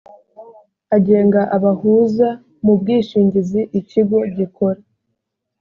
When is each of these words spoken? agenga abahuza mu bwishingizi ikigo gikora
agenga 0.95 1.41
abahuza 1.55 2.27
mu 2.65 2.73
bwishingizi 2.79 3.61
ikigo 3.79 4.17
gikora 4.37 4.79